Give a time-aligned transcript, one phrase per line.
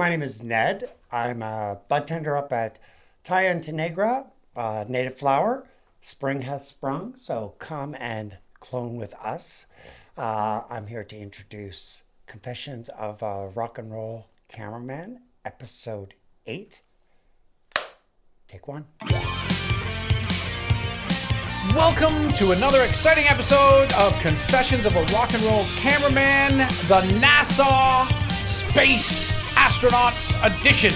[0.00, 0.92] My name is Ned.
[1.12, 2.78] I'm a bud tender up at
[3.22, 4.24] Taya Negra,
[4.56, 5.66] uh, native flower.
[6.00, 9.66] Spring has sprung, so come and clone with us.
[10.16, 16.14] Uh, I'm here to introduce Confessions of a Rock and Roll Cameraman, episode
[16.46, 16.80] 8.
[18.48, 18.86] Take one.
[21.76, 26.56] Welcome to another exciting episode of Confessions of a Rock and Roll Cameraman,
[26.88, 28.10] the NASA
[28.42, 29.34] Space
[29.70, 30.92] Astronauts Edition.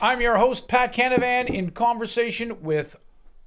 [0.00, 2.94] I'm your host, Pat Canavan, in conversation with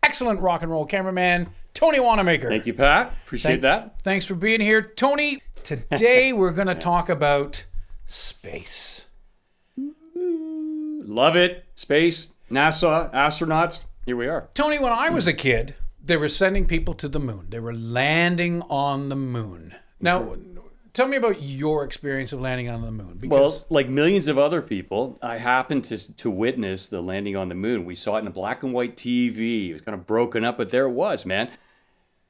[0.03, 2.49] excellent rock and roll cameraman, Tony Wanamaker.
[2.49, 3.13] Thank you, Pat.
[3.23, 4.01] Appreciate Thank- that.
[4.01, 4.81] Thanks for being here.
[4.81, 7.65] Tony, today we're going to talk about
[8.05, 9.05] space.
[10.13, 11.63] Love it.
[11.75, 13.85] Space, NASA, astronauts.
[14.05, 14.49] Here we are.
[14.55, 17.47] Tony, when I was a kid, they were sending people to the moon.
[17.49, 19.73] They were landing on the moon.
[20.02, 20.35] Now,
[20.93, 23.17] tell me about your experience of landing on the moon.
[23.20, 27.49] Because Well, like millions of other people, I happened to to witness the landing on
[27.49, 27.86] the moon.
[27.86, 29.69] We saw it in a black and white TV.
[29.69, 31.49] It was kind of broken up, but there it was, man.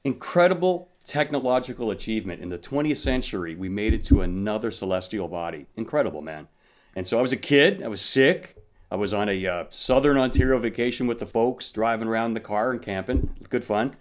[0.02, 3.54] Incredible technological achievement in the 20th century.
[3.54, 5.66] We made it to another celestial body.
[5.76, 6.48] Incredible, man.
[6.96, 7.82] And so I was a kid.
[7.82, 8.56] I was sick.
[8.90, 12.70] I was on a uh, southern Ontario vacation with the folks, driving around the car
[12.70, 13.34] and camping.
[13.48, 13.94] Good fun.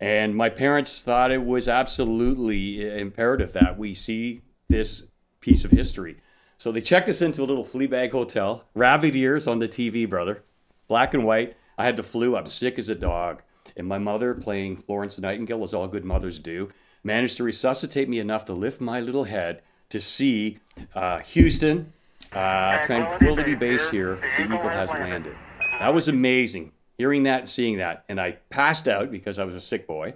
[0.00, 5.08] And my parents thought it was absolutely imperative that we see this
[5.40, 6.16] piece of history.
[6.56, 10.08] So they checked us into a little flea bag hotel, rabbit ears on the TV,
[10.08, 10.42] brother,
[10.88, 11.54] black and white.
[11.78, 12.36] I had the flu.
[12.36, 13.42] I'm sick as a dog.
[13.76, 16.70] And my mother, playing Florence Nightingale, as all good mothers do,
[17.04, 20.58] managed to resuscitate me enough to lift my little head to see
[20.94, 21.92] uh, Houston,
[22.32, 24.16] uh, Tranquility Base here.
[24.36, 25.36] The Eagle has landed.
[25.78, 26.72] That was amazing.
[27.00, 30.12] Hearing that, seeing that, and I passed out because I was a sick boy.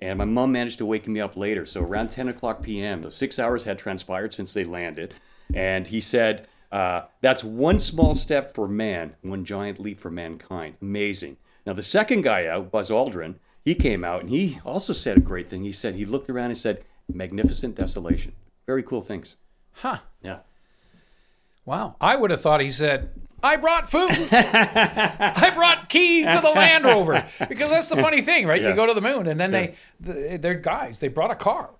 [0.00, 1.66] And my mom managed to wake me up later.
[1.66, 5.12] So around 10 o'clock p.m., the six hours had transpired since they landed.
[5.52, 10.78] And he said, uh, That's one small step for man, one giant leap for mankind.
[10.80, 11.36] Amazing.
[11.66, 13.34] Now, the second guy out, Buzz Aldrin,
[13.64, 15.64] he came out and he also said a great thing.
[15.64, 18.34] He said, He looked around and said, Magnificent desolation.
[18.68, 19.36] Very cool things.
[19.72, 19.98] huh?
[20.22, 20.38] Yeah.
[21.64, 21.96] Wow.
[22.00, 23.10] I would have thought he said,
[23.42, 24.10] I brought food.
[24.32, 27.24] I brought keys to the Land Rover.
[27.48, 28.60] Because that's the funny thing, right?
[28.60, 31.70] You go to the moon and then they, they, they're guys, they brought a car.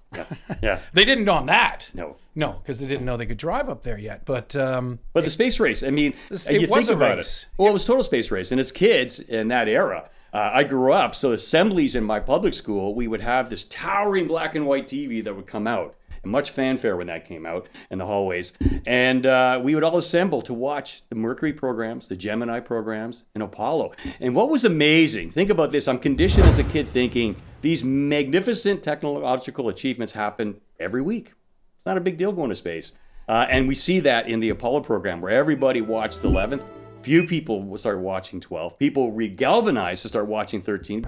[0.62, 0.80] Yeah.
[0.92, 1.90] They didn't on that.
[1.94, 2.16] No.
[2.34, 4.24] No, because they didn't know they could drive up there yet.
[4.24, 7.16] But um, But the space race, I mean, This- it you was think a about
[7.18, 7.42] race.
[7.50, 7.58] it.
[7.58, 8.50] Well, it was total space race.
[8.50, 12.54] And as kids in that era, uh, I grew up, so assemblies in my public
[12.54, 15.94] school, we would have this towering black and white TV that would come out.
[16.22, 18.52] And much fanfare when that came out in the hallways.
[18.86, 23.42] And uh, we would all assemble to watch the Mercury programs, the Gemini programs, and
[23.42, 23.92] Apollo.
[24.20, 25.88] And what was amazing, think about this.
[25.88, 31.28] I'm conditioned as a kid thinking these magnificent technological achievements happen every week.
[31.28, 32.92] It's not a big deal going to space.
[33.28, 36.64] Uh, and we see that in the Apollo program where everybody watched the 11th.
[37.02, 38.78] Few people will start watching 12.
[38.78, 41.06] People regalvanized to start watching 13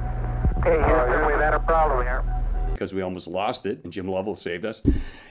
[0.65, 2.42] Okay, Houston, we've had a problem here.
[2.73, 4.83] Because we almost lost it, and Jim Lovell saved us.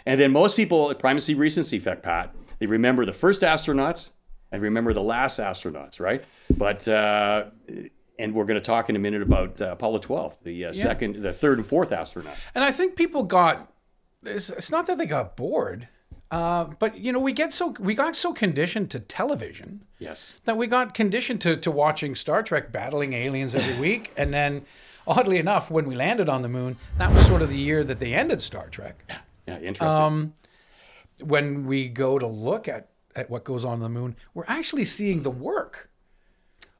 [0.06, 4.12] And then most people, primacy recency effect, Pat, they remember the first astronauts
[4.52, 6.24] and remember the last astronauts, right?
[6.56, 7.46] But uh,
[8.20, 11.16] and we're going to talk in a minute about uh, Apollo 12, the uh, second,
[11.22, 12.36] the third and fourth astronaut.
[12.54, 13.72] And I think people got.
[14.24, 15.88] It's, it's not that they got bored,
[16.30, 20.40] uh, but you know we get so we got so conditioned to television Yes.
[20.46, 24.64] that we got conditioned to to watching Star Trek battling aliens every week, and then
[25.08, 28.00] oddly enough, when we landed on the moon, that was sort of the year that
[28.00, 29.04] they ended Star Trek.
[29.48, 30.34] Yeah, interesting.
[31.24, 35.24] When we go to look at at what goes on the moon, we're actually seeing
[35.24, 35.90] the work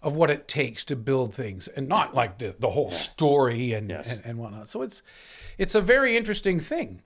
[0.02, 3.90] of what it takes to build things, and not like the the whole story and,
[3.90, 4.12] Yes.
[4.12, 4.68] and and whatnot.
[4.70, 5.04] So it's
[5.58, 7.04] it's a very interesting thing.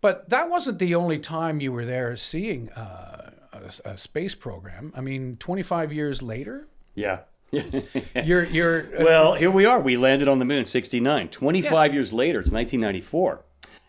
[0.00, 4.92] But that wasn't the only time you were there seeing uh, a, a space program.
[4.94, 7.20] I mean, 25 years later, yeah.
[8.24, 9.80] you're you're Well, here we are.
[9.80, 11.28] We landed on the moon 69.
[11.28, 13.44] 25 years later, it's 1994.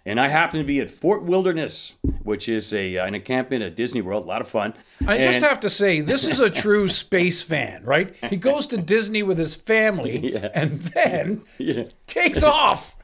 [0.08, 3.76] And I happen to be at Fort Wilderness, which is a, uh, an encampment at
[3.76, 4.24] Disney World.
[4.26, 4.76] A lot of fun.
[5.08, 8.16] I just have to say, this is a true space fan, right?
[8.30, 11.42] He goes to Disney with his family and then
[12.06, 12.96] takes off.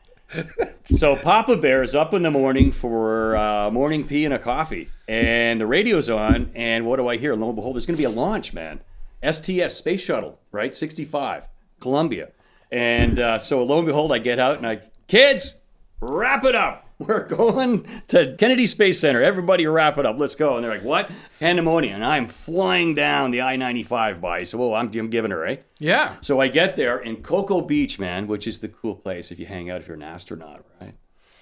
[0.85, 4.89] So Papa Bear is up in the morning for uh, morning pee and a coffee,
[5.07, 6.51] and the radio's on.
[6.55, 7.35] And what do I hear?
[7.35, 8.79] Lo and behold, there's going to be a launch, man.
[9.29, 10.73] STS space shuttle, right?
[10.73, 12.31] 65, Columbia.
[12.71, 15.61] And uh, so lo and behold, I get out and I, kids,
[15.99, 16.87] wrap it up.
[17.01, 19.23] We're going to Kennedy Space Center.
[19.23, 20.19] Everybody wrap it up.
[20.19, 20.55] Let's go.
[20.55, 21.09] And they're like, what?
[21.39, 21.95] Pandemonium.
[21.95, 24.43] And I'm flying down the I 95 by.
[24.43, 25.57] So, well, I'm, I'm giving her, eh?
[25.79, 26.15] Yeah.
[26.21, 29.47] So I get there in Cocoa Beach, man, which is the cool place if you
[29.47, 30.93] hang out if you're an astronaut, right?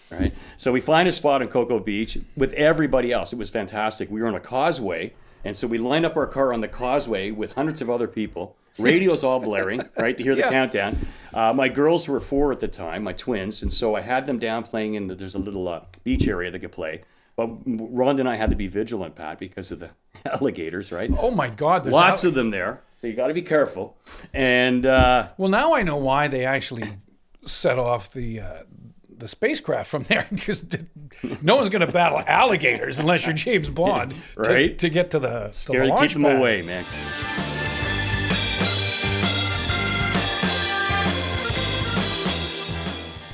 [0.09, 0.33] right?
[0.55, 3.33] So we find a spot in Cocoa Beach with everybody else.
[3.33, 4.09] It was fantastic.
[4.09, 5.13] We were on a causeway,
[5.43, 8.55] and so we lined up our car on the causeway with hundreds of other people.
[8.77, 10.49] Radios all blaring, right, to hear the Yeah.
[10.51, 10.97] countdown.
[11.33, 14.39] Uh, my girls were four at the time, my twins, and so I had them
[14.39, 17.03] down playing in the, there's a little uh, beach area they could play.
[17.35, 19.89] But Rhonda and I had to be vigilant, Pat, because of the
[20.25, 21.09] alligators, right?
[21.17, 21.83] Oh my God!
[21.83, 23.97] There's Lots al- of them there, so you got to be careful.
[24.33, 26.83] And uh, Well, now I know why they actually
[27.45, 28.53] set off the uh,
[29.19, 30.65] the spacecraft from there because
[31.43, 34.77] no one's going to battle alligators unless you're James Bond, to- Right.
[34.79, 36.37] To, get to the, to the keep them pad.
[36.37, 36.83] away, man.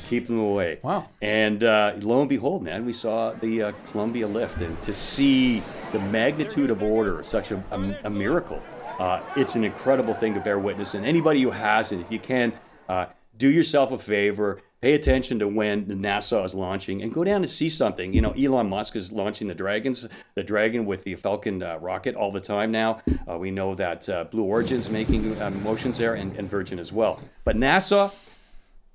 [0.08, 0.78] Keep them away.
[0.82, 1.08] Wow.
[1.20, 5.60] And uh, lo and behold, man, we saw the uh, Columbia lift, and to see
[5.90, 8.62] the magnitude of order, such a, a, a miracle.
[9.00, 10.94] Uh, it's an incredible thing to bear witness.
[10.94, 12.52] And anybody who hasn't, if you can,
[12.88, 13.06] uh,
[13.36, 14.60] do yourself a favor.
[14.82, 18.12] Pay attention to when NASA is launching, and go down and see something.
[18.12, 22.14] You know, Elon Musk is launching the Dragons, the Dragon with the Falcon uh, rocket
[22.14, 23.00] all the time now.
[23.28, 26.92] Uh, we know that uh, Blue Origin's making uh, motions there, and, and Virgin as
[26.92, 27.20] well.
[27.44, 28.12] But NASA,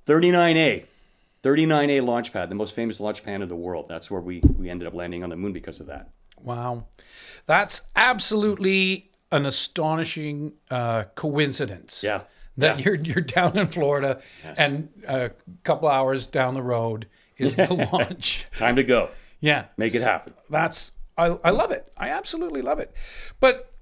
[0.06, 0.84] 39A,
[1.42, 3.86] 39A launch pad, the most famous launch pad in the world.
[3.88, 6.08] That's where we, we ended up landing on the moon because of that.
[6.40, 6.86] Wow,
[7.46, 12.04] that's absolutely an astonishing uh, coincidence.
[12.04, 12.22] Yeah.
[12.58, 12.84] That Yeah.
[12.84, 14.20] you're you're down in Florida,
[14.58, 15.30] and a
[15.64, 17.06] couple hours down the road
[17.38, 18.46] is the launch.
[18.56, 19.08] Time to go.
[19.40, 20.34] Yeah, Make it happen.
[20.50, 21.92] That's I, I love it.
[21.96, 22.94] I absolutely love it.
[23.40, 23.72] But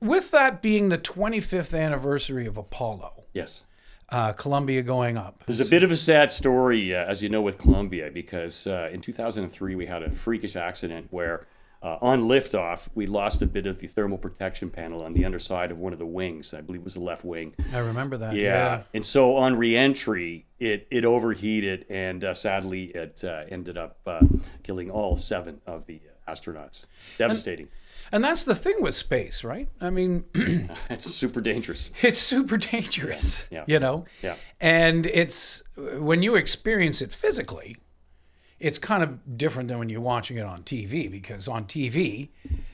[0.00, 3.64] with that being the 25th anniversary of Apollo, Yes.
[4.10, 5.42] uh, Columbia going up.
[5.46, 8.90] There's a bit of a sad story, uh, as you know, with Columbia, because uh,
[8.92, 11.46] in 2003 we had a freakish accident where
[11.82, 15.70] uh, on liftoff we lost a bit of the thermal protection panel on the underside
[15.70, 16.52] of one of the wings.
[16.52, 17.54] I believe it was the left wing.
[17.72, 18.34] I remember that.
[18.34, 18.82] Yeah.
[18.92, 24.20] And so on reentry, it, it overheated, and uh, sadly, it uh, ended up uh,
[24.62, 26.86] killing all seven of the astronauts.
[27.18, 27.68] Devastating.
[28.12, 29.68] And that's the thing with space, right?
[29.80, 30.24] I mean,
[30.90, 31.90] it's super dangerous.
[32.02, 33.64] it's super dangerous, Yeah.
[33.68, 34.04] you know?
[34.20, 34.34] Yeah.
[34.60, 37.76] And it's when you experience it physically,
[38.60, 42.28] it's kind of different than when you're watching it on TV because on TV,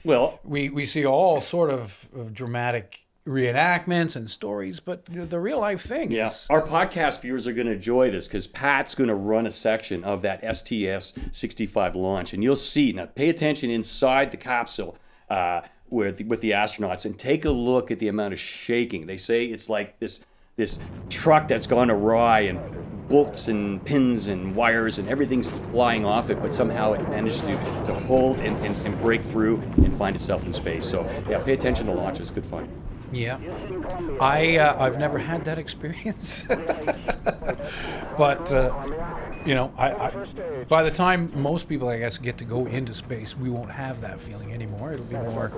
[0.04, 5.60] Well, we, we see all sort of, of dramatic reenactments and stories, but the real
[5.60, 9.08] life thing Yeah, is our podcast viewers are going to enjoy this because Pat's going
[9.08, 12.92] to run a section of that STS 65 launch, and you'll see.
[12.92, 14.96] Now, pay attention inside the capsule
[15.28, 19.06] uh, with with the astronauts, and take a look at the amount of shaking.
[19.06, 20.24] They say it's like this
[20.54, 20.78] this
[21.10, 22.60] truck that's gone awry, and
[23.08, 27.56] bolts and pins and wires and everything's flying off it, but somehow it managed to
[27.84, 30.86] to hold and, and, and break through and find itself in space.
[30.86, 32.30] So yeah, pay attention to launches.
[32.30, 32.68] Good fun.
[33.12, 33.38] Yeah,
[34.20, 36.46] I uh, I've never had that experience,
[38.18, 39.15] but uh,
[39.46, 42.92] you know, I, I by the time most people, I guess, get to go into
[42.92, 44.92] space, we won't have that feeling anymore.
[44.92, 45.52] It'll be more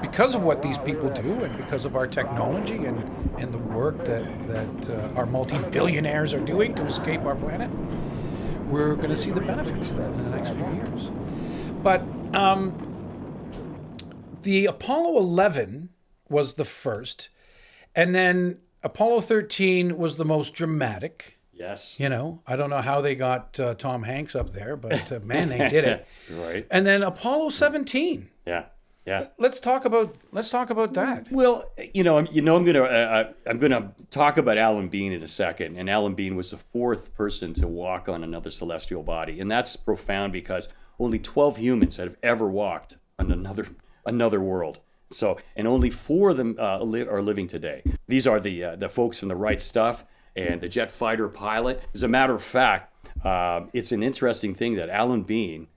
[0.00, 2.98] because of what these people do and because of our technology and
[3.38, 7.70] and the work that that uh, our multi-billionaires are doing to escape our planet.
[8.68, 11.10] We're going to see the benefits in the next few years,
[11.82, 12.02] but.
[12.34, 12.88] Um,
[14.42, 15.90] the Apollo 11
[16.28, 17.28] was the first,
[17.94, 21.38] and then Apollo 13 was the most dramatic.
[21.62, 22.00] Yes.
[22.00, 25.20] You know, I don't know how they got uh, Tom Hanks up there, but uh,
[25.20, 26.06] man, they did it.
[26.30, 26.66] Right.
[26.70, 28.28] And then Apollo 17.
[28.46, 28.64] Yeah.
[29.06, 29.28] Yeah.
[29.38, 31.28] Let's talk about let's talk about that.
[31.30, 34.88] Well, you know, I'm- you know, I'm gonna uh, uh, I'm gonna talk about Alan
[34.88, 38.50] Bean in a second, and Alan Bean was the fourth person to walk on another
[38.50, 40.68] celestial body, and that's profound because
[41.00, 43.66] only 12 humans have ever walked on another
[44.06, 44.78] another world.
[45.10, 47.82] So, and only four of them uh, li- are living today.
[48.08, 50.04] These are the uh, the folks from the right stuff
[50.36, 51.82] and the jet fighter pilot.
[51.94, 55.68] As a matter of fact, uh, it's an interesting thing that Alan Bean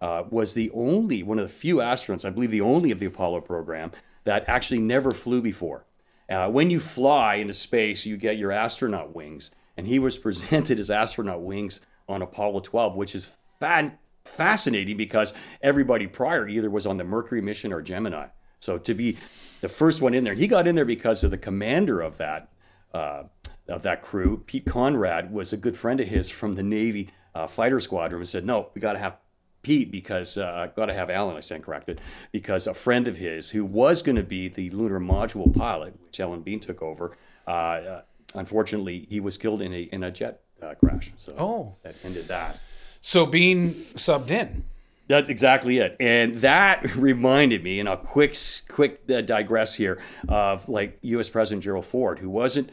[0.00, 3.06] uh, was the only one of the few astronauts, I believe the only of the
[3.06, 3.92] Apollo program,
[4.24, 5.84] that actually never flew before.
[6.28, 10.78] Uh, when you fly into space, you get your astronaut wings, and he was presented
[10.78, 16.86] his astronaut wings on Apollo 12, which is fan- fascinating because everybody prior either was
[16.86, 18.28] on the Mercury mission or Gemini.
[18.60, 19.18] So to be
[19.60, 22.48] the first one in there, he got in there because of the commander of that
[22.92, 23.24] uh,
[23.68, 27.46] of that crew, Pete Conrad, was a good friend of his from the Navy uh,
[27.46, 29.18] fighter squadron, and said, "No, we got to have
[29.62, 32.00] Pete because uh, got to have Alan." I stand corrected
[32.32, 36.18] because a friend of his who was going to be the lunar module pilot, which
[36.20, 38.02] Alan Bean took over, uh, uh,
[38.34, 41.12] unfortunately, he was killed in a in a jet uh, crash.
[41.16, 41.76] So Oh.
[41.82, 42.60] that ended that.
[43.00, 44.64] So being subbed in.
[45.06, 47.80] That's exactly it, and that reminded me.
[47.80, 48.34] And I'll quick,
[48.68, 51.30] quick uh, digress here of like U.S.
[51.30, 52.70] President Gerald Ford, who wasn't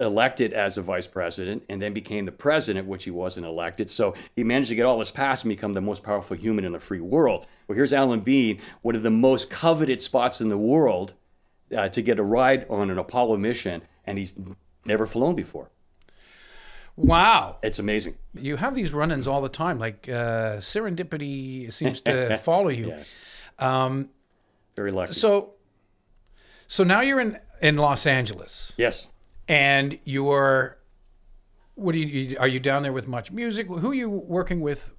[0.00, 3.90] elected as a vice president and then became the president, which he wasn't elected.
[3.90, 6.72] So he managed to get all this passed and become the most powerful human in
[6.72, 7.46] the free world.
[7.66, 11.14] Well, here's Alan Bean, one of the most coveted spots in the world
[11.76, 14.34] uh, to get a ride on an Apollo mission, and he's
[14.86, 15.70] never flown before.
[16.96, 17.58] Wow.
[17.62, 18.16] It's amazing.
[18.34, 19.78] You have these run ins all the time.
[19.78, 22.88] Like uh, serendipity seems to follow you.
[22.88, 23.16] Yes.
[23.58, 24.10] Um,
[24.74, 25.12] Very lucky.
[25.12, 25.54] So,
[26.66, 29.08] so now you're in, in Los Angeles yes.
[29.48, 30.78] And you're,
[31.74, 33.66] what do you, are you down there with MuchMusic?
[33.80, 34.94] Who are you working with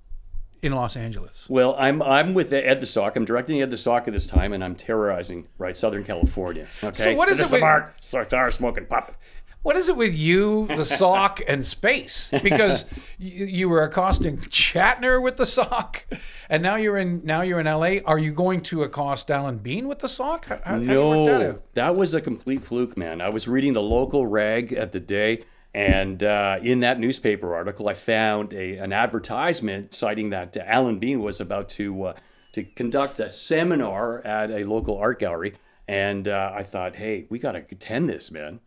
[0.62, 1.46] in Los Angeles?
[1.50, 3.16] Well, I'm I'm with Ed the Sock.
[3.16, 6.68] I'm directing Ed the Sock at this time, and I'm terrorizing right Southern California.
[6.84, 6.94] Okay.
[6.96, 9.16] So what is And it this with- cigar smoking puppet?
[9.62, 12.30] What is it with you, the sock, and space?
[12.44, 12.86] Because
[13.18, 16.06] you, you were accosting Shatner with the sock,
[16.50, 18.02] and now you're in now you're in L.A.
[18.04, 20.46] Are you going to accost Alan Bean with the sock?
[20.46, 23.20] How, how, how do you work that No, that was a complete fluke, man.
[23.20, 27.90] I was reading the local rag at the day, and uh, in that newspaper article,
[27.90, 32.14] I found a, an advertisement citing that uh, Alan Bean was about to uh,
[32.54, 37.40] to conduct a seminar at a local art gallery, and uh, I thought, hey, we
[37.40, 38.62] got to attend this, man,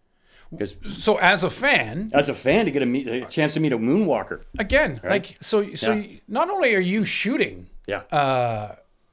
[0.52, 3.60] because So as a fan, as a fan, to get a, meet, a chance to
[3.60, 6.18] meet a moonwalker, again, like so so Yeah.
[6.28, 8.02] not only are you shooting yeah,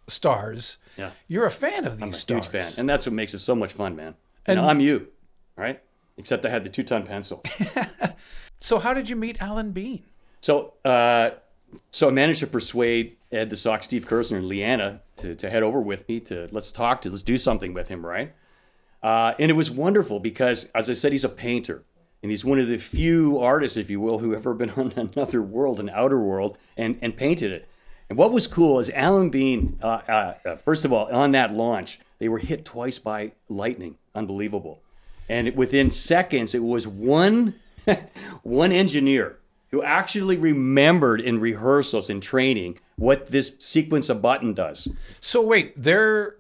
[0.08, 1.12] stars, yeah.
[1.28, 2.48] you're a fan of these I'm a stars.
[2.48, 4.16] huge fan, and that's what makes it so much fun, man.
[4.46, 5.08] And I'm you,
[5.56, 5.82] right?
[6.18, 7.44] Except I had the two-ton pencil.
[8.62, 10.04] So how did you meet Alan Bean?
[10.42, 11.30] So, uh,
[11.92, 15.64] so I managed to persuade Ed the Sock, Steve Kerzner, and Liana to, to head
[15.64, 18.34] over with me to let's talk to let's do something with him, right?
[19.02, 21.84] Uh, and it was wonderful because, as I said, he's a painter,
[22.22, 25.42] and he's one of the few artists, if you will, who ever been on another
[25.42, 27.68] world, an outer world, and and painted it.
[28.10, 29.78] And what was cool is Alan Bean.
[29.82, 33.98] Uh, uh, uh, first of all, on that launch, they were hit twice by lightning.
[34.16, 34.82] Unbelievable.
[35.30, 37.56] And within seconds, it was one
[38.44, 39.38] one engineer
[39.72, 44.92] who actually remembered in rehearsals and training what this sequence of button does.
[45.20, 46.36] So wait, they're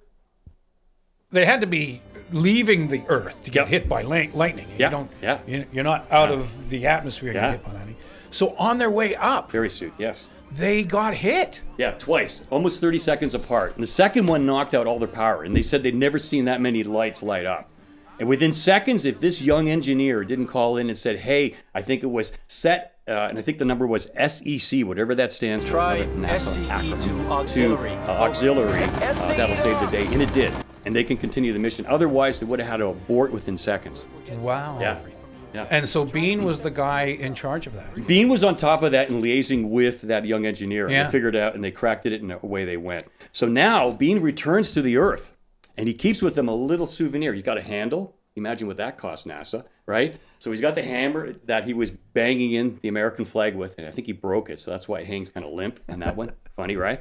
[1.31, 2.01] they had to be
[2.31, 3.67] leaving the Earth to get Yep.
[3.67, 4.67] hit by light- lightning.
[4.69, 5.37] You Yeah, don't, yeah.
[5.47, 7.51] you- You're not out of the atmosphere to Yeah.
[7.51, 7.95] get hit by lightning.
[8.29, 10.27] So on their way up, Very soon, yes.
[10.51, 11.61] they got hit.
[11.77, 13.73] Yeah, twice, almost 30 seconds apart.
[13.75, 15.43] And the second one knocked out all their power.
[15.43, 17.69] And they said they'd never seen that many lights light up.
[18.19, 22.03] And within seconds, if this young engineer didn't call in and said, hey, I think
[22.03, 25.71] it was set, uh, and I think the number was SEC, whatever that stands for,
[25.71, 27.89] Try another NASA SCE acronym, to auxiliary.
[27.91, 30.05] to, uh, auxiliary, uh, that'll save the day.
[30.11, 30.51] And it did.
[30.89, 31.85] And they can continue the mission.
[31.85, 34.07] Otherwise, they would have had to abort within seconds.
[34.39, 34.79] Wow.
[34.81, 34.99] Yeah.
[35.53, 35.67] Yeah.
[35.69, 38.07] And so Bean was the guy in charge of that.
[38.07, 40.85] Bean was on top of that and liaising with that young engineer.
[40.85, 41.03] And Yeah.
[41.03, 43.05] They figured it out and they cracked it and away they went.
[43.31, 45.37] So now Bean returns to the Earth
[45.77, 47.33] and he keeps with him a little souvenir.
[47.33, 48.15] He's got a handle.
[48.35, 50.19] Imagine what that cost NASA, right?
[50.39, 53.85] So he's got the hammer that he was banging in the American flag with, and
[53.85, 56.15] I think he broke it, so that's why it hangs kind of limp on that
[56.15, 56.31] one.
[56.55, 56.99] Funny, right?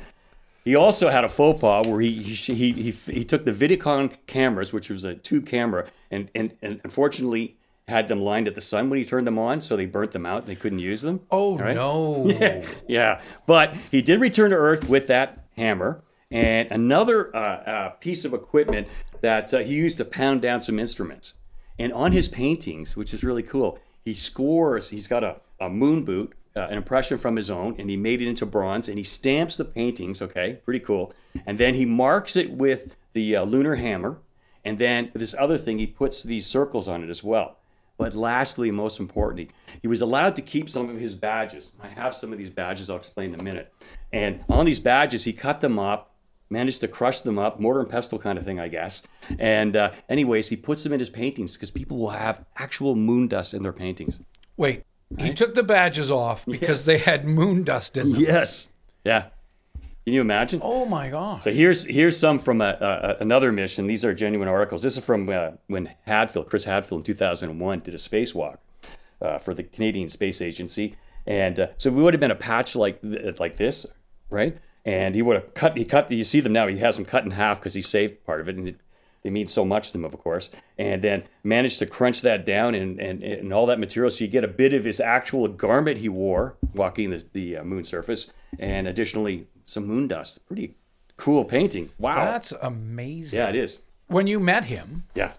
[0.69, 4.15] He also had a faux pas where he he, he, he, he took the Vidicon
[4.27, 7.57] cameras, which was a tube camera, and, and, and unfortunately
[7.89, 10.27] had them lined at the sun when he turned them on, so they burnt them
[10.27, 10.45] out.
[10.45, 11.21] They couldn't use them.
[11.31, 11.75] Oh Right?
[11.75, 12.31] no.
[12.87, 18.27] Yeah, but he did return to Earth with that hammer and another uh, uh, piece
[18.27, 18.89] of equipment
[19.23, 21.33] that uh, he used to pound down some instruments.
[21.79, 24.91] And on his paintings, which is really cool, he scores.
[24.91, 28.21] He's got a, a moon boot, uh, an impression from his own, and he made
[28.21, 28.88] it into bronze.
[28.88, 30.21] And he stamps the paintings.
[30.21, 31.15] Okay, pretty cool.
[31.47, 34.19] And then he marks it with the uh, lunar hammer.
[34.65, 37.57] And then this other thing, he puts these circles on it as well.
[37.97, 39.50] But lastly, most importantly,
[39.83, 41.73] he was allowed to keep some of his badges.
[41.81, 43.73] I have some of these badges, I'll explain in a minute.
[44.12, 46.15] And on these badges, he cut them up,
[46.49, 49.03] managed to crush them up, mortar and pestle kind of thing, I guess.
[49.38, 53.27] And, uh, anyways, he puts them in his paintings because people will have actual moon
[53.27, 54.21] dust in their paintings.
[54.57, 54.85] Wait,
[55.19, 56.87] he took the badges off because Yes.
[56.87, 58.21] they had moon dust in them.
[58.21, 58.69] Yes.
[59.05, 59.27] Yeah.
[60.05, 60.61] Can you imagine?
[60.62, 61.43] Oh my god.
[61.43, 63.87] So here's here's some from a, a, another mission.
[63.87, 64.83] These are genuine articles.
[64.83, 68.57] This is from uh, when Hadfield, Chris Hadfield, in 2001, did a spacewalk
[69.21, 70.95] uh, for the Canadian Space Agency,
[71.27, 73.85] and uh, so we would have been a patch like th- like this,
[74.31, 74.57] right?
[74.87, 75.77] And he would have cut.
[75.77, 76.11] He cut.
[76.11, 76.67] You see them now.
[76.69, 78.79] He has them cut in half because he saved part of it, and
[79.29, 80.51] it, they mean so much to him, of course.
[80.79, 84.31] And then managed to crunch that down and and, and all that material, so you
[84.31, 88.33] get a bit of his actual garment he wore walking the, the uh, moon surface,
[88.59, 90.47] and additionally some moon dust.
[90.47, 90.75] Pretty
[91.17, 91.91] cool painting.
[91.99, 92.25] Wow.
[92.25, 93.39] That's amazing.
[93.39, 93.81] yeah, it is.
[94.07, 95.33] When you met him, Yeah.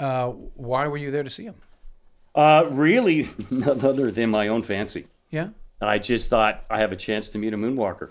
[0.00, 1.54] uh, why were you there to see him?
[2.34, 5.06] Uh, really, none other than my own fancy.
[5.30, 5.50] Yeah.
[5.80, 8.10] I just thought I have a chance to meet a moonwalker.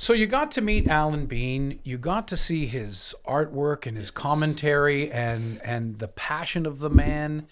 [0.00, 1.78] So you got to meet Alan Bean.
[1.84, 6.88] You got to see his artwork and his commentary and and the passion of the
[6.88, 7.46] man.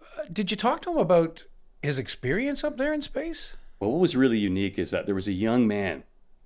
[0.00, 1.42] Uh, did you talk to him about
[1.82, 3.56] his experience up there in space?
[3.80, 6.04] Well, what was really unique is that there was a young man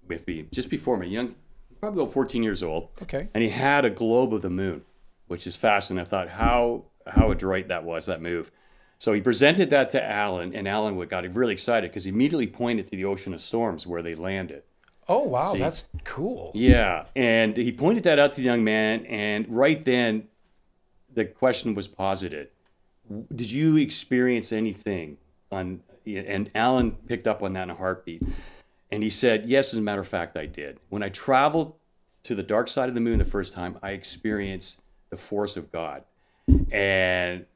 [0.09, 1.35] with me just before me, young,
[1.81, 2.89] probably about 14 years old.
[3.03, 3.29] Okay.
[3.35, 4.87] And he had a globe of the moon,
[5.27, 6.07] which is fascinating.
[6.07, 8.51] I thought how how adroit that was, that move.
[8.97, 12.87] So he presented that to Alan, and Alan got really excited because he immediately pointed
[12.87, 14.63] to the ocean of storms where they landed.
[15.09, 15.59] Oh wow, See.
[15.59, 16.51] that's cool.
[16.55, 20.29] Yeah, and he pointed that out to the young man, and right then,
[21.13, 22.49] the question was posited:
[23.35, 25.19] Did you experience anything
[25.51, 25.83] on?
[26.07, 28.23] And Alan picked up on that in a heartbeat,
[28.91, 30.81] and he said, "Yes, as a matter of fact, I did.
[30.89, 31.75] When I traveled
[32.25, 34.81] to the dark side of the moon the first time, I experienced
[35.11, 36.05] the force of God,
[36.73, 37.47] and."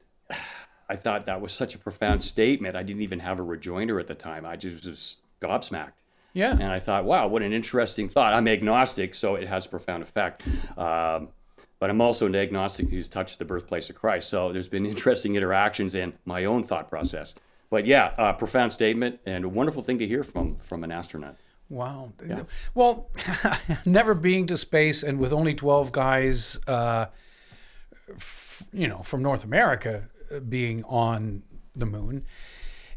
[0.91, 2.75] I thought that was such a profound statement.
[2.75, 4.43] I didn't even have a rejoinder at the time.
[4.43, 5.91] I just was gobsmacked.
[6.33, 6.51] Yeah.
[6.51, 8.33] And I thought, wow, what an interesting thought.
[8.33, 10.43] I'm agnostic, so it has a profound effect.
[10.77, 11.29] Um,
[11.79, 14.29] but I'm also an agnostic who's touched the birthplace of Christ.
[14.29, 17.35] So there's been interesting interactions in my own thought process.
[17.69, 21.35] But yeah, uh, profound statement and a wonderful thing to hear from from an astronaut.
[21.69, 22.13] Wow.
[22.27, 22.43] Yeah.
[22.73, 23.09] Well,
[23.85, 27.05] never being to space and with only 12 guys, uh,
[28.09, 31.43] f- you know, from North America uh, being on
[31.75, 32.25] the moon.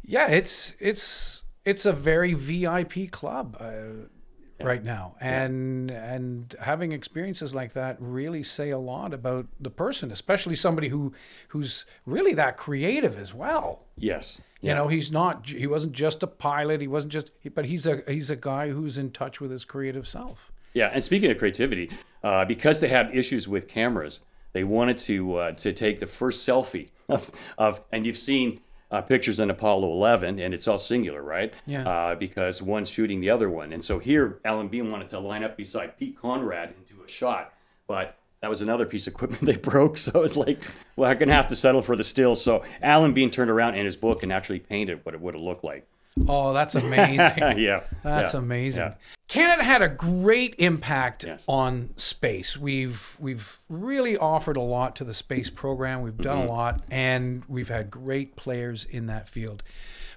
[0.02, 7.54] Yeah, it's it's it's a very VIP club uh, right now, and and having experiences
[7.54, 11.12] like that really say a lot about the person, especially somebody who
[11.48, 13.84] who's really that creative as well.
[13.96, 14.40] Yes.
[14.60, 15.48] You know, he's not.
[15.48, 16.80] He wasn't just a pilot.
[16.80, 17.32] He wasn't just.
[17.52, 20.52] But he's a he's a guy who's in touch with his creative self.
[20.72, 21.90] Yeah, and speaking of creativity,
[22.22, 24.20] uh, because they had issues with cameras,
[24.52, 28.60] they wanted to uh, to take the first selfie of, of and you've seen
[28.92, 31.52] uh, pictures in Apollo 11, and it's all singular, right?
[31.66, 31.88] Yeah.
[31.88, 35.42] Uh, because one's shooting the other one, and so here Alan Bean wanted to line
[35.42, 37.54] up beside Pete Conrad and do a shot,
[37.88, 39.96] but that was another piece of equipment they broke.
[39.96, 40.62] So it was like,
[40.96, 42.34] well, I'm gonna have to settle for the still.
[42.34, 45.42] So Alan Bean turned around in his book and actually painted what it would have
[45.42, 45.88] looked like.
[46.28, 47.58] Oh, that's amazing.
[47.58, 48.82] yeah, That's yeah, amazing.
[48.82, 48.94] yeah.
[49.28, 51.46] Canada had a great impact Yes.
[51.48, 52.56] on space.
[52.56, 56.02] We've we've really offered a lot to the space program.
[56.02, 56.48] We've done Mm-hmm.
[56.48, 59.62] a lot, and we've had great players in that field.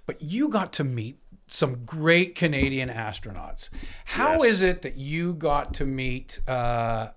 [0.06, 3.70] But you got to meet some great Canadian astronauts.
[4.06, 4.44] How Yes.
[4.46, 7.10] is it that you got to meet uh,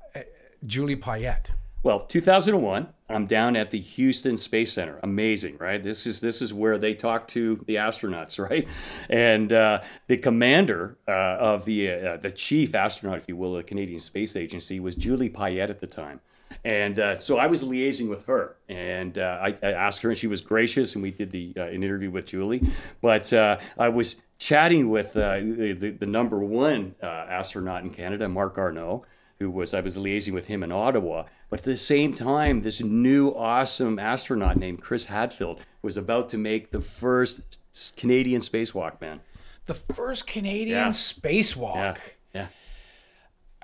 [0.64, 1.51] Julie Payette?
[1.85, 4.99] Well, 2001, I'm down at the Houston Space Center.
[5.05, 5.81] Amazing, right?
[5.81, 8.67] This is this is where they talk to the astronauts, right?
[9.09, 13.62] And uh, the commander uh, of the uh, the chief astronaut, if you will, of
[13.62, 16.21] the Canadian Space Agency was Julie Payette at the time.
[16.64, 20.19] And uh, so I was liaising with her, and uh, I, I asked her, and
[20.19, 22.67] she was gracious, and we did the uh, an interview with Julie.
[23.01, 28.29] But uh, I was chatting with uh, the, the, number one uh, astronaut in Canada,
[28.29, 29.05] Marc Garneau
[29.38, 31.25] who was I was liaising with him in Ottawa.
[31.51, 36.39] But at the same time, this new awesome astronaut named Chris Hadfield was about to
[36.39, 37.63] make the first
[37.97, 39.21] Canadian spacewalk, man.
[39.67, 40.89] The first Canadian Yeah.
[40.89, 41.75] spacewalk.
[41.75, 42.47] Yeah, yeah.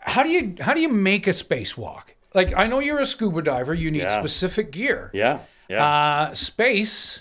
[0.00, 2.14] How do you how do you make a spacewalk?
[2.34, 4.18] Like I know you're a scuba diver, you need Yeah.
[4.18, 5.10] specific gear.
[5.14, 5.84] Yeah, yeah.
[6.30, 7.20] Uh, space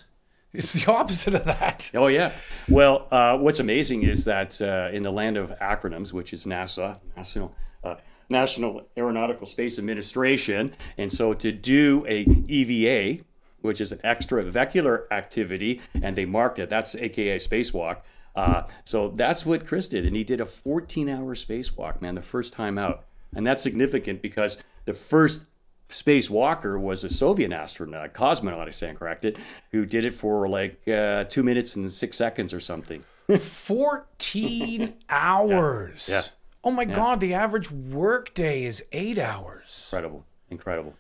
[0.54, 1.92] is the opposite of that.
[1.94, 2.32] Oh yeah.
[2.70, 7.00] Well, uh, what's amazing is that uh, in the land of acronyms, which is NASA,
[7.16, 7.96] National uh,
[8.34, 13.24] National Aeronautical Space Administration, and so to do a EVA,
[13.62, 16.70] which is an extravehicular activity, and they marked it.
[16.70, 18.02] That's AKA spacewalk.
[18.36, 22.52] Uh, so that's what Chris did, and he did a 14-hour spacewalk, man, the first
[22.52, 25.48] time out, and that's significant because the first
[25.88, 29.38] spacewalker was a Soviet astronaut, cosmonaut, I stand corrected,
[29.72, 33.04] who did it for like uh, two minutes and six seconds or something.
[33.38, 36.10] 14 hours.
[36.12, 36.24] Yeah.
[36.64, 40.96] Oh my God, the average workday is eight hours Incredible, incredible.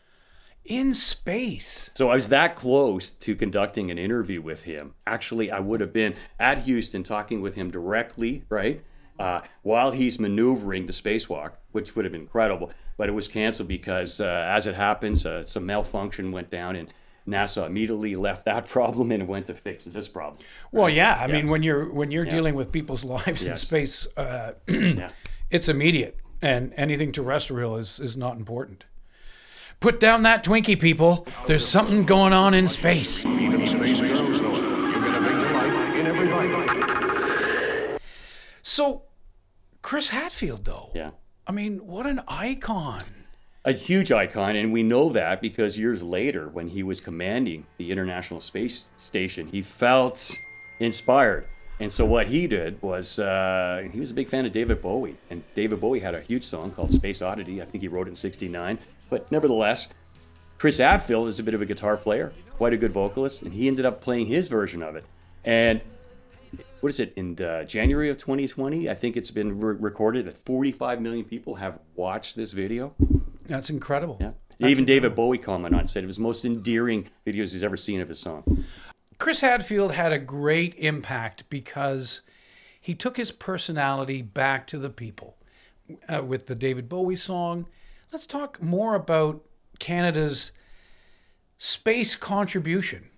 [0.65, 1.89] in space.
[1.93, 4.93] So I was that close to conducting an interview with him.
[5.07, 8.83] Actually, I would have been at Houston talking with him directly, right?
[9.17, 12.71] Uh, while he's maneuvering the spacewalk, which would have been incredible.
[12.97, 16.93] But it was canceled because, uh, as it happens, uh, some malfunction went down and
[17.27, 20.43] NASA immediately left that problem and went to fix this problem.
[20.71, 21.15] Well, yeah.
[21.19, 25.09] I mean, when you're when you're dealing with people's lives in space, uh, Yeah.
[25.53, 28.85] It's immediate, and anything terrestrial is is not important.
[29.79, 31.27] Put down that Twinkie, people.
[31.45, 33.23] There's something going on in space.
[33.25, 34.63] Even space girls know it.
[34.63, 37.99] You get a big delight in every bite.
[38.63, 39.03] So,
[39.83, 40.89] Chris Hadfield, though.
[40.95, 41.11] Yeah.
[41.45, 43.01] I mean, what an icon.
[43.65, 47.91] a huge icon, and we know that because years later, when he was commanding the
[47.91, 50.33] International Space Station, he felt
[50.79, 51.45] inspired.
[51.79, 55.17] And so what he did was uh, he was a big fan of David Bowie,
[55.29, 57.61] and David Bowie had a huge song called Space Oddity.
[57.61, 58.77] I think he wrote it in '69,
[59.09, 59.89] but nevertheless,
[60.57, 63.67] Chris Hadfield is a bit of a guitar player, quite a good vocalist, and he
[63.67, 65.03] ended up playing his version of it.
[65.43, 65.83] And
[66.79, 68.89] what is it in uh, January of 2020?
[68.89, 72.93] I think it's been re- recorded that 45 million people have watched this video.
[73.45, 74.17] That's incredible.
[74.19, 74.31] Yeah.
[74.59, 77.75] Even David Bowie commented on it, said it was the most endearing videos he's ever
[77.75, 78.65] seen of his song.
[79.23, 82.23] Chris Hadfield had a great impact because
[82.81, 85.37] he took his personality back to the people
[86.13, 87.67] uh, with the David Bowie song.
[88.11, 89.41] Let's talk more about
[89.79, 90.51] Canada's
[91.57, 93.11] space contribution,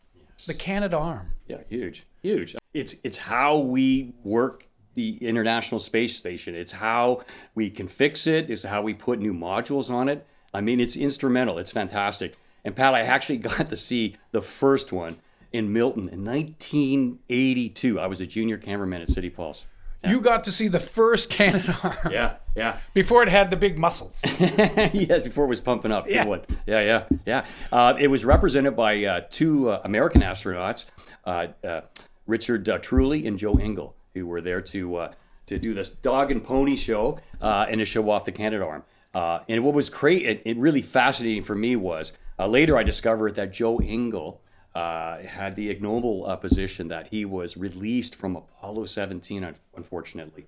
[0.45, 1.29] the Canadarm.
[1.47, 2.55] Yeah, huge, huge.
[2.71, 6.53] It's it's how we work the International Space Station.
[6.53, 7.21] It's how
[7.55, 8.51] we can fix it.
[8.51, 10.23] It's how we put new modules on it.
[10.53, 11.57] I mean, it's instrumental.
[11.57, 12.35] It's fantastic.
[12.63, 15.17] And Pat, I actually got to see the first one
[15.55, 17.99] in Milton in 1982.
[17.99, 19.65] I was a junior cameraman at City Pulse.
[20.07, 22.77] You got to see the first Canada Arm Yeah, yeah.
[22.93, 24.21] before it had the big muscles.
[24.39, 26.05] yes, before it was pumping up.
[26.05, 26.25] Good Yeah.
[26.25, 26.41] one.
[26.67, 27.45] Yeah, yeah, yeah.
[27.71, 30.85] Uh, it was represented by uh, two uh, American astronauts,
[31.25, 31.81] uh, uh,
[32.27, 35.11] Richard uh, Truly and Joe Engle, who were there to uh,
[35.47, 38.83] to do this dog and pony show uh, and to show off the Canadarm.
[39.13, 42.83] Uh, and what was great, it, it really fascinating for me was uh, later I
[42.83, 44.41] discovered that Joe Engle
[44.75, 50.45] uh, had the ignoble uh, position that he was released from Apollo 17, unfortunately.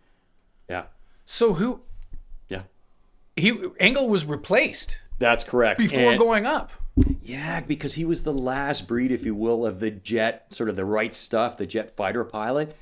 [0.69, 0.83] Yeah,
[1.25, 1.81] so who
[2.49, 2.63] yeah.
[3.37, 5.79] he Engle was replaced That's correct.
[5.79, 6.71] before And- going up.
[7.21, 10.75] Yeah, because he was the last breed, if you will, of the jet, sort of
[10.75, 12.75] the right stuff, the jet fighter pilot.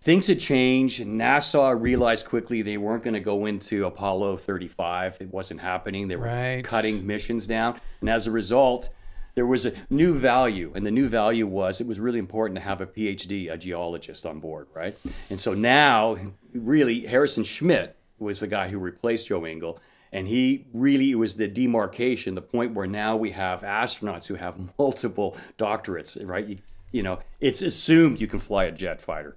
[0.00, 1.02] Things had changed.
[1.02, 5.18] NASA realized quickly they weren't going to go into Apollo 35.
[5.20, 6.08] It wasn't happening.
[6.08, 6.64] They were Right.
[6.64, 7.78] cutting missions down.
[8.00, 8.88] And as a result,
[9.34, 10.72] there was a new value.
[10.74, 14.24] And the new value was it was really important to have a PhD, a geologist
[14.26, 14.96] on board, right?
[15.30, 16.16] And so now,
[16.52, 19.78] really, Harrison Schmitt was the guy who replaced Joe Engle.
[20.12, 24.36] And he really it was the demarcation, the point where now we have astronauts who
[24.36, 26.46] have multiple doctorates, right?
[26.46, 26.58] You,
[26.92, 29.36] you know, it's assumed you can fly a jet fighter.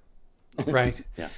[0.66, 1.00] Right.
[1.16, 1.28] Yeah.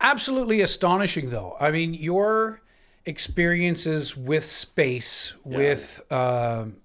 [0.00, 1.58] Absolutely astonishing, though.
[1.60, 2.62] I mean, your
[3.04, 6.76] experiences with space, with um,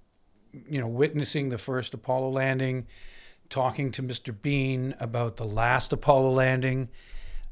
[0.68, 2.88] you know, witnessing the first Apollo landing,
[3.50, 4.36] talking to Mr.
[4.40, 6.90] Bean about the last Apollo landing,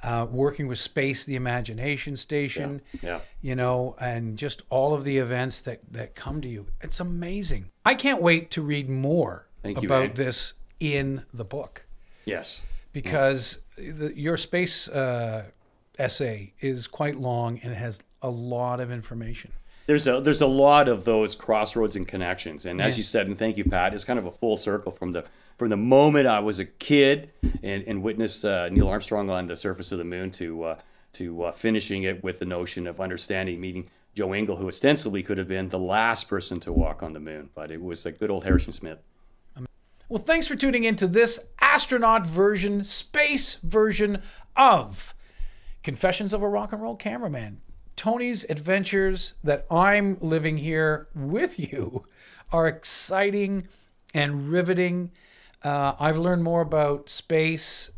[0.03, 3.19] uh, working with Space, the Imagination Station, Yeah.
[3.41, 6.67] you know, and just all of the events that that come to you.
[6.81, 7.69] It's amazing.
[7.85, 10.13] I can't wait to read more Thank about man.
[10.15, 11.85] this in the book
[12.25, 12.65] Yes.
[12.93, 15.51] because the, your space uh,
[15.99, 19.51] essay is quite long and has a lot of information.
[19.91, 23.37] There's a there's a lot of those crossroads and connections, and as you said, and
[23.37, 23.93] thank you, Pat.
[23.93, 25.25] It's kind of a full circle from the
[25.57, 29.57] from the moment I was a kid and, and witnessed uh, Neil Armstrong on the
[29.57, 30.79] surface of the moon to uh,
[31.11, 35.37] to uh, finishing it with the notion of understanding, meeting Joe Engle, who ostensibly could
[35.37, 38.29] have been the last person to walk on the moon, but it was a good
[38.29, 38.99] old Harrison Smith.
[40.07, 44.21] Well, thanks for tuning in to this astronaut version, space version
[44.55, 45.13] of
[45.83, 47.59] Confessions of a Rock and Roll Cameraman.
[48.01, 52.07] Tony's adventures that I'm living here with you
[52.51, 53.67] are exciting
[54.11, 55.11] and riveting.
[55.63, 57.91] Uh, I've learned more about space,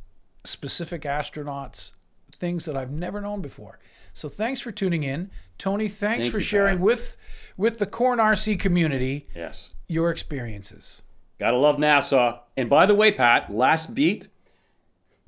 [0.44, 1.94] specific astronauts,
[2.34, 3.80] things that I've never known before.
[4.12, 5.88] So thanks for tuning in, Tony.
[5.88, 7.16] Thanks Thank for you, sharing with
[7.56, 9.70] with the Corn RC community Yes.
[9.88, 11.02] your experiences.
[11.40, 12.40] Gotta love NASA.
[12.58, 14.28] And by the way, Pat, last beat,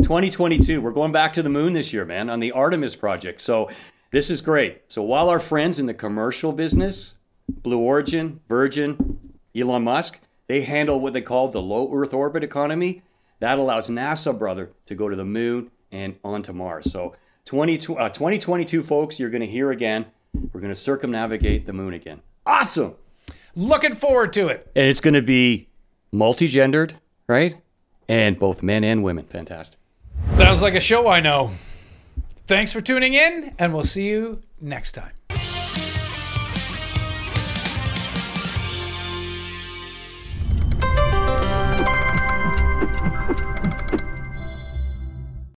[0.03, 0.81] 2022.
[0.81, 3.39] We're going back to the moon this year, man, on the Artemis project.
[3.39, 3.69] So
[4.15, 4.89] this is great.
[4.89, 7.15] So while our friends in the commercial business,
[7.49, 9.19] Blue Origin, Virgin,
[9.53, 13.01] Elon Musk, they handle what they call the low Earth orbit economy.
[13.41, 16.89] That allows NASA, brother, to go to the moon and onto Mars.
[16.89, 20.05] So 20, uh, 2022, folks, you're going to hear again.
[20.53, 22.21] We're going to circumnavigate the moon again.
[22.45, 22.95] Awesome.
[23.53, 24.71] Looking forward to it.
[24.77, 25.67] And it's going to be
[26.13, 26.93] multi-gendered,
[27.27, 27.57] right?
[28.07, 29.25] And both men and women.
[29.25, 29.77] Fantastic.
[30.37, 31.51] Sounds like a show I know.
[32.47, 35.11] Thanks for tuning in, and we'll see you next time.